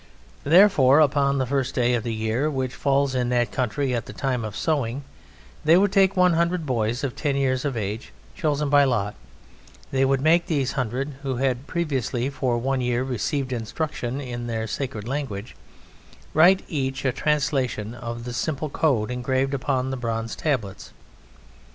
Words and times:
Therefore, 0.43 0.99
upon 0.99 1.37
the 1.37 1.45
first 1.45 1.75
day 1.75 1.93
of 1.93 2.01
the 2.01 2.11
year 2.11 2.49
(which 2.49 2.73
falls 2.73 3.13
in 3.13 3.29
that 3.29 3.51
country 3.51 3.93
at 3.93 4.07
the 4.07 4.13
time 4.13 4.43
of 4.43 4.55
sowing) 4.55 5.03
they 5.63 5.77
would 5.77 5.91
take 5.91 6.17
one 6.17 6.33
hundred 6.33 6.65
boys 6.65 7.03
of 7.03 7.15
ten 7.15 7.35
years 7.35 7.65
of 7.65 7.77
age 7.77 8.11
chosen 8.35 8.67
by 8.67 8.83
lot, 8.83 9.13
they 9.91 10.03
would 10.03 10.19
make 10.19 10.47
these 10.47 10.71
hundred, 10.71 11.17
who 11.21 11.35
had 11.35 11.67
previously 11.67 12.31
for 12.31 12.57
one 12.57 12.81
year 12.81 13.03
received 13.03 13.53
instruction 13.53 14.19
in 14.19 14.47
their 14.47 14.65
sacred 14.65 15.07
language, 15.07 15.55
write 16.33 16.63
each 16.67 17.05
a 17.05 17.11
translation 17.11 17.93
of 17.93 18.23
the 18.23 18.33
simple 18.33 18.69
code 18.69 19.11
engraved 19.11 19.53
upon 19.53 19.91
the 19.91 19.97
bronze 19.97 20.35
tablets. 20.35 20.93